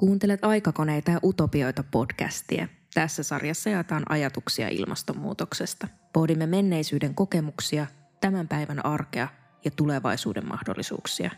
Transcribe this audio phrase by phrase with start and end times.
[0.00, 2.68] Kuuntelet Aikakoneita ja Utopioita podcastia.
[2.94, 5.88] Tässä sarjassa jaetaan ajatuksia ilmastonmuutoksesta.
[6.12, 7.86] Pohdimme menneisyyden kokemuksia,
[8.20, 9.28] tämän päivän arkea
[9.64, 11.30] ja tulevaisuuden mahdollisuuksia.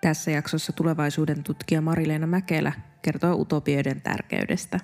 [0.00, 4.80] Tässä jaksossa tulevaisuuden tutkija Marileena Mäkelä kertoo utopioiden tärkeydestä.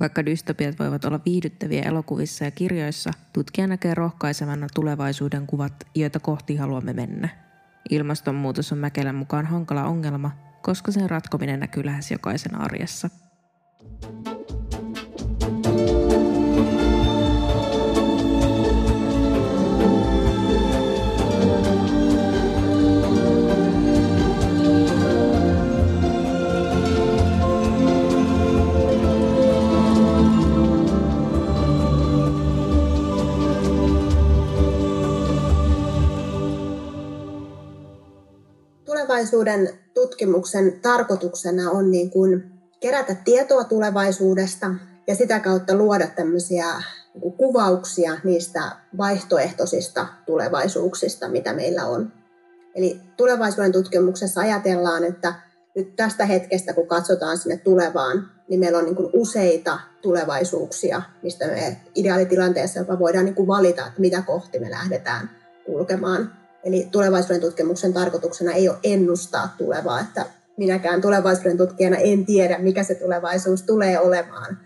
[0.00, 6.56] Vaikka dystopiat voivat olla viihdyttäviä elokuvissa ja kirjoissa, tutkija näkee rohkaisevana tulevaisuuden kuvat, joita kohti
[6.56, 7.28] haluamme mennä.
[7.90, 13.08] Ilmastonmuutos on Mäkelän mukaan hankala ongelma, koska sen ratkominen näkyy lähes jokaisen arjessa.
[38.84, 44.74] Tulevaisuuden tutkimuksen tarkoituksena on niin kuin kerätä tietoa tulevaisuudesta
[45.06, 46.66] ja sitä kautta luoda tämmöisiä
[47.14, 48.62] niin kuvauksia niistä
[48.98, 52.12] vaihtoehtoisista tulevaisuuksista, mitä meillä on.
[52.74, 55.34] Eli tulevaisuuden tutkimuksessa ajatellaan, että
[55.76, 61.80] nyt tästä hetkestä, kun katsotaan sinne tulevaan, niin meillä on niin useita tulevaisuuksia, mistä me
[61.94, 65.30] ideaalitilanteessa jopa voidaan niin valita, että mitä kohti me lähdetään
[65.66, 66.39] kulkemaan.
[66.64, 72.84] Eli tulevaisuuden tutkimuksen tarkoituksena ei ole ennustaa tulevaa, että minäkään tulevaisuuden tutkijana en tiedä, mikä
[72.84, 74.58] se tulevaisuus tulee olemaan.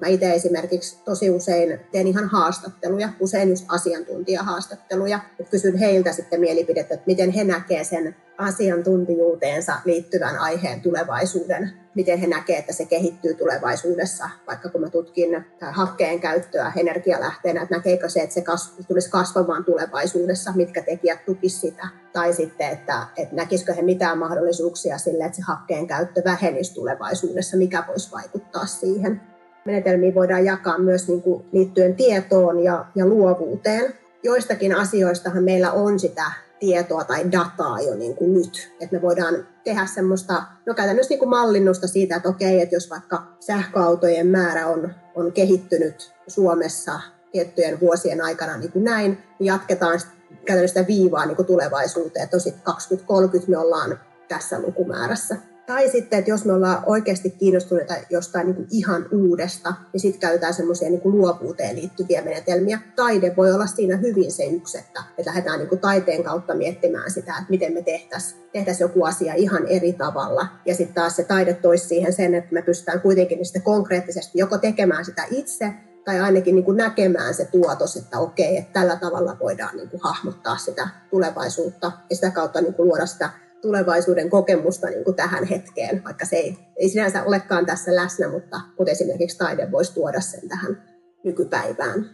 [0.00, 5.20] Mä itse esimerkiksi tosi usein teen ihan haastatteluja, usein just asiantuntijahaastatteluja.
[5.50, 11.72] Kysyn heiltä sitten mielipidettä, että miten he näkevät sen asiantuntijuuteensa liittyvän aiheen tulevaisuuden.
[11.94, 17.76] Miten he näkevät, että se kehittyy tulevaisuudessa, vaikka kun mä tutkin hakkeen käyttöä energialähteenä, että
[17.76, 21.88] näkeekö se, että se kasv- tulisi kasvamaan tulevaisuudessa, mitkä tekijät tukisivat sitä.
[22.12, 27.56] Tai sitten, että, että näkisikö he mitään mahdollisuuksia sille, että se hakkeen käyttö vähenisi tulevaisuudessa,
[27.56, 29.20] mikä voisi vaikuttaa siihen
[29.68, 33.94] menetelmiä voidaan jakaa myös niin kuin liittyen tietoon ja, ja luovuuteen.
[34.22, 36.24] Joistakin asioistahan meillä on sitä
[36.60, 38.72] tietoa tai dataa jo niin kuin nyt.
[38.80, 42.90] Että me voidaan tehdä semmoista, no käytännössä niin kuin mallinnusta siitä, että okei, että jos
[42.90, 47.00] vaikka sähköautojen määrä on, on kehittynyt Suomessa
[47.32, 50.00] tiettyjen vuosien aikana niin kuin näin, niin jatketaan
[50.44, 55.36] käytännössä sitä viivaa niin kuin tulevaisuuteen, että 2030 me ollaan tässä lukumäärässä.
[55.68, 60.20] Tai sitten, että jos me ollaan oikeasti kiinnostuneita jostain niin kuin ihan uudesta, niin sitten
[60.20, 62.80] käytetään semmoisia niin luovuuteen liittyviä menetelmiä.
[62.96, 67.10] Taide voi olla siinä hyvin se yksi, että, että lähdetään niin kuin taiteen kautta miettimään
[67.10, 70.46] sitä, että miten me tehtäisiin tehtäisi joku asia ihan eri tavalla.
[70.66, 74.58] Ja sitten taas se taide toisi siihen sen, että me pystytään kuitenkin sitten konkreettisesti joko
[74.58, 75.72] tekemään sitä itse,
[76.04, 80.00] tai ainakin niin kuin näkemään se tuotos, että okei, että tällä tavalla voidaan niin kuin
[80.04, 83.30] hahmottaa sitä tulevaisuutta ja sitä kautta niin kuin luoda sitä
[83.62, 88.60] tulevaisuuden kokemusta niin kuin tähän hetkeen, vaikka se ei, ei sinänsä olekaan tässä läsnä, mutta,
[88.78, 90.82] mutta esimerkiksi taide voisi tuoda sen tähän
[91.24, 92.10] nykypäivään.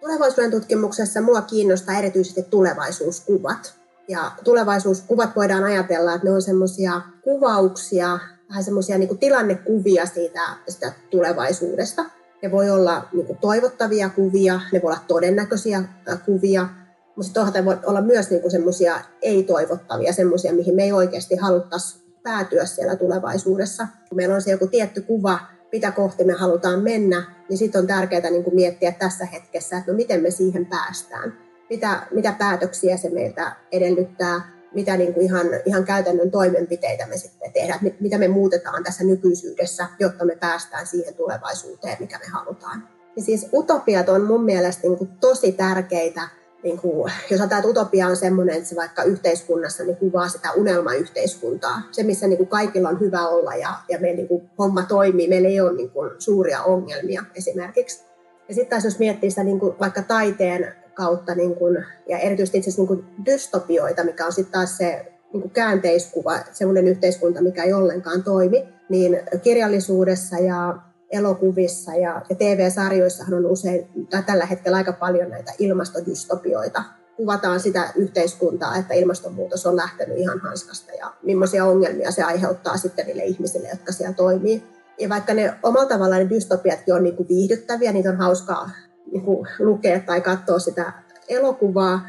[0.00, 3.74] Tulevaisuuden tutkimuksessa mua kiinnostaa erityisesti tulevaisuuskuvat.
[4.08, 8.18] Ja tulevaisuuskuvat voidaan ajatella, että ne on semmoisia kuvauksia,
[8.48, 12.04] vähän semmoisia niin tilannekuvia siitä, sitä tulevaisuudesta–
[12.42, 15.82] ne voi olla niin kuin toivottavia kuvia, ne voi olla todennäköisiä
[16.26, 16.68] kuvia,
[17.16, 22.64] mutta sitten voi olla myös niin semmoisia ei-toivottavia, semmoisia, mihin me ei oikeasti haluttaisi päätyä
[22.64, 23.86] siellä tulevaisuudessa.
[24.08, 25.38] Kun meillä on se joku tietty kuva,
[25.72, 29.92] mitä kohti me halutaan mennä, niin sitten on tärkeää niin kuin miettiä tässä hetkessä, että
[29.92, 31.38] no miten me siihen päästään.
[31.70, 37.52] Mitä, mitä päätöksiä se meiltä edellyttää, mitä niin kuin ihan, ihan käytännön toimenpiteitä me sitten
[37.52, 42.88] tehdään, mitä me muutetaan tässä nykyisyydessä, jotta me päästään siihen tulevaisuuteen, mikä me halutaan.
[43.16, 46.28] Ja siis utopiat on mun mielestä niin kuin tosi tärkeitä,
[46.62, 50.52] niin kuin, jos ajatellaan, että utopia on sellainen, että se vaikka yhteiskunnassa niin kuvaa sitä
[50.52, 54.82] unelmayhteiskuntaa, se missä niin kuin kaikilla on hyvä olla ja, ja meidän niin kuin homma
[54.82, 58.04] toimii, meillä ei ole niin kuin suuria ongelmia esimerkiksi.
[58.48, 62.58] Ja sitten taas jos miettii sitä niin kuin vaikka taiteen kautta niin kuin, ja erityisesti
[62.58, 67.42] itse asiassa niin kuin dystopioita, mikä on sitten taas se niin kuin käänteiskuva, semmoinen yhteiskunta,
[67.42, 70.76] mikä ei ollenkaan toimi, niin kirjallisuudessa ja
[71.10, 76.82] elokuvissa ja, ja TV-sarjoissahan on usein, tai tällä hetkellä aika paljon näitä ilmastodystopioita.
[77.16, 83.06] Kuvataan sitä yhteiskuntaa, että ilmastonmuutos on lähtenyt ihan hanskasta ja millaisia ongelmia se aiheuttaa sitten
[83.06, 84.62] niille ihmisille, jotka siellä toimii.
[84.98, 88.70] Ja vaikka ne omalla tavallaan ne dystopiatkin on niin kuin viihdyttäviä, niitä on hauskaa
[89.12, 89.24] niin
[89.58, 90.92] lukea tai katsoa sitä
[91.28, 92.00] elokuvaa,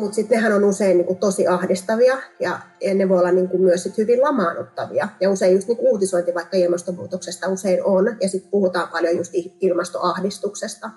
[0.00, 3.82] mutta sitten nehän on usein niin tosi ahdistavia ja, ja ne voi olla niin myös
[3.82, 5.08] sit hyvin lamaannuttavia.
[5.20, 10.90] Ja usein just niin uutisointi vaikka ilmastonmuutoksesta usein on, ja sitten puhutaan paljon just ilmastoahdistuksesta.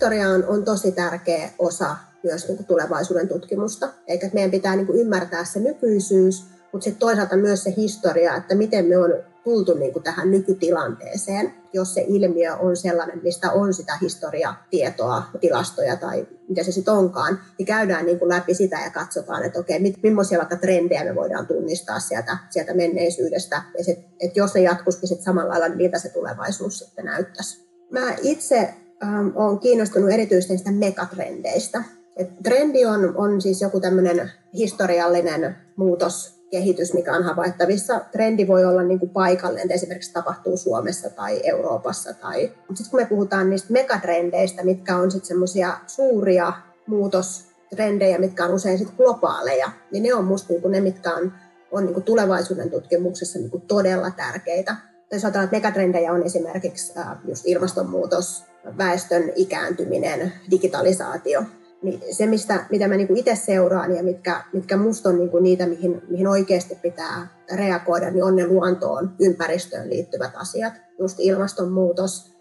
[0.00, 3.88] Historia on, tosi tärkeä osa myös niin kuin tulevaisuuden tutkimusta.
[4.06, 8.54] Eikä meidän pitää niin kuin ymmärtää se nykyisyys, mutta sitten toisaalta myös se historia, että
[8.54, 9.14] miten me on
[9.44, 15.96] tultu niin kuin tähän nykytilanteeseen, jos se ilmiö on sellainen, mistä on sitä historiatietoa, tilastoja
[15.96, 19.94] tai mitä se sitten onkaan, niin käydään niin kuin läpi sitä ja katsotaan, että okei,
[20.02, 25.08] millaisia vaikka trendejä me voidaan tunnistaa sieltä, sieltä menneisyydestä, ja sit, että jos se jatkuisikin
[25.08, 27.70] sitten samalla lailla, niin miltä se tulevaisuus sitten näyttäisi.
[27.90, 28.74] Mä itse
[29.04, 31.84] ähm, olen kiinnostunut erityisesti niistä megatrendeistä.
[32.16, 38.00] Et trendi on, on siis joku tämmöinen historiallinen muutos kehitys, mikä on havaittavissa.
[38.12, 42.14] Trendi voi olla niin kuin paikallinen, että esimerkiksi tapahtuu Suomessa tai Euroopassa.
[42.14, 42.40] Tai...
[42.74, 46.52] Sitten kun me puhutaan niistä megatrendeistä, mitkä on sitten semmoisia suuria
[46.86, 51.32] muutostrendejä, mitkä on usein sitten globaaleja, niin ne on musta niin kuin ne, mitkä on,
[51.72, 54.76] on niin kuin tulevaisuuden tutkimuksessa niin kuin todella tärkeitä.
[55.12, 56.92] Jos ajatellaan, että megatrendejä on esimerkiksi
[57.28, 58.44] just ilmastonmuutos,
[58.78, 61.42] väestön ikääntyminen, digitalisaatio–
[61.82, 65.66] niin se, mistä, mitä mä niin itse seuraan ja mitkä, mitkä musta on niin niitä,
[65.66, 70.72] mihin, mihin oikeasti pitää reagoida, niin on ne luontoon, ympäristöön liittyvät asiat.
[70.98, 72.32] Just ilmastonmuutos,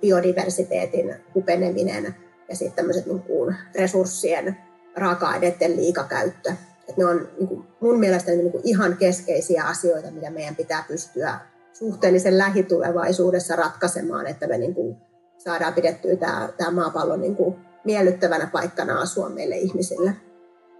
[0.00, 2.14] biodiversiteetin hupeneminen
[2.48, 4.56] ja sitten tämmöiset niin kuin resurssien
[4.96, 6.52] raaka-aineiden liikakäyttö.
[6.88, 10.84] Et ne on niin kuin mun mielestä niin kuin ihan keskeisiä asioita, mitä meidän pitää
[10.88, 11.38] pystyä
[11.78, 14.96] suhteellisen lähitulevaisuudessa ratkaisemaan, että me niin kuin
[15.38, 20.12] saadaan pidettyä tämä, tämä maapallo niin kuin miellyttävänä paikkana asua meille ihmisille.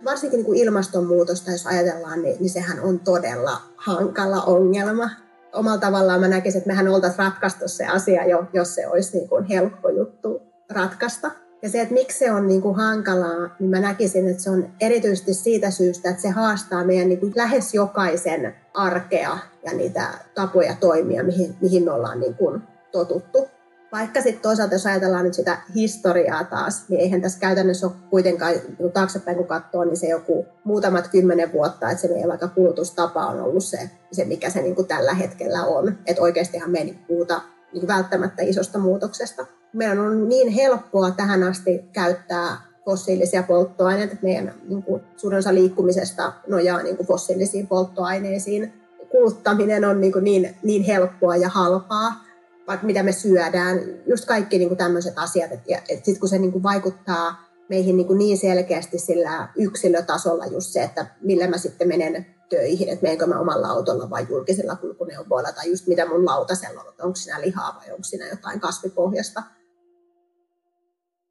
[0.05, 5.11] Varsinkin niin kuin ilmastonmuutosta, jos ajatellaan, niin, niin sehän on todella hankala ongelma.
[5.53, 9.29] Omalla tavallaan mä näkisin, että mehän oltaisiin ratkaistu se asia jo, jos se olisi niin
[9.29, 11.31] kuin helppo juttu ratkaista.
[11.63, 14.69] Ja se, että miksi se on niin kuin hankalaa, niin mä näkisin, että se on
[14.81, 20.77] erityisesti siitä syystä, että se haastaa meidän niin kuin lähes jokaisen arkea ja niitä tapoja
[20.81, 22.63] toimia, mihin, mihin me ollaan niin kuin
[22.93, 23.49] totuttu.
[23.93, 28.55] Vaikka sitten toisaalta, jos ajatellaan nyt sitä historiaa taas, niin eihän tässä käytännössä ole kuitenkaan,
[28.77, 33.27] kun taaksepäin kun katsoo, niin se joku muutamat kymmenen vuotta, että se meidän vaikka kulutustapa
[33.27, 35.99] on ollut se, se mikä se niin kuin tällä hetkellä on.
[36.07, 37.41] Että oikeastihan me ei niin puhuta
[37.73, 39.47] niin välttämättä isosta muutoksesta.
[39.73, 44.17] Meidän on niin helppoa tähän asti käyttää fossiilisia polttoaineita.
[44.23, 48.73] Meidän niin kuin, suurin osa liikkumisesta nojaa niin kuin fossiilisiin polttoaineisiin.
[49.11, 52.29] Kuluttaminen on niin, kuin niin, niin helppoa ja halpaa
[52.69, 55.53] vaikka mitä me syödään, just kaikki niin kuin tämmöiset asiat.
[55.53, 60.47] Että et sitten kun se niin kuin vaikuttaa meihin niin, kuin niin selkeästi sillä yksilötasolla
[60.47, 64.77] just se, että millä mä sitten menen töihin, että menenkö mä omalla autolla vai julkisella
[64.77, 69.43] kulkuneuvoilla, tai just mitä mun lautasella on, onko siinä lihaa vai onko siinä jotain kasvipohjasta.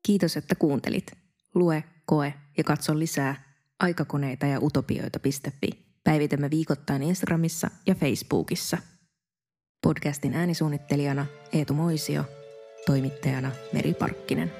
[0.07, 1.11] Kiitos, että kuuntelit.
[1.55, 5.69] Lue, koe ja katso lisää aikakoneita ja utopioita.fi.
[6.03, 8.77] Päivitämme viikoittain Instagramissa ja Facebookissa–
[9.83, 12.23] Podcastin äänisuunnittelijana Eetu Moisio,
[12.85, 14.51] toimittajana Meri Parkkinen.